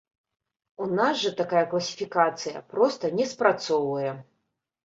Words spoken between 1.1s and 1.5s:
жа